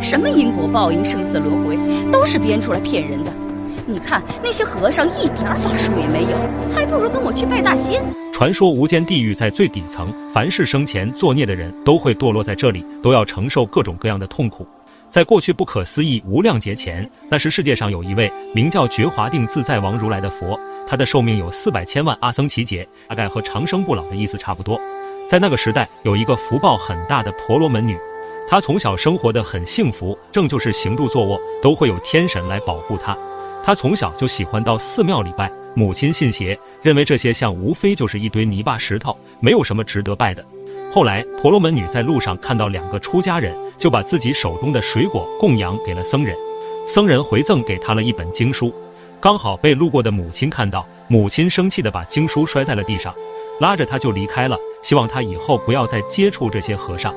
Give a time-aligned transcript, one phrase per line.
[0.00, 1.76] 什么因果报应、生死轮回，
[2.10, 3.32] 都是编出来骗人的。
[3.86, 6.38] 你看那些和尚一点法术也没有，
[6.74, 8.02] 还不如跟我去拜大仙。
[8.32, 14.66] 传说无间地狱在最底层，凡是生前作孽的人都会堕落在这里，都要承受各种各样的痛苦。
[15.08, 24.78] 在过去不可思议无量劫前，那时世界上有一位名叫觉华定自在王如来的佛，他的寿命有四百千万阿僧祇劫，大概和长生不老的意思差不多。
[25.26, 27.98] 在那个时代，有一个福报很大的婆罗门女，
[28.50, 33.14] 他从小生活的很幸福，正就是行住坐卧都会有天神来保护他。
[33.62, 40.42] 他从小就喜欢到寺庙里拜，母亲信邪，认为这些像无非就是一堆泥巴石头，没有什么值得拜的。
[40.90, 46.34] 后来，婆罗门女在路上看到两个出家人，就把自己手中的水果供养给了僧人。
[46.86, 48.72] 僧人回赠给她了一本经书，
[49.20, 53.14] 刚好被路过的母亲看到，母亲生气地把经书摔在了地上，
[53.60, 57.14] 拉着他就离开了，希望他以后不要再接触这些和尚。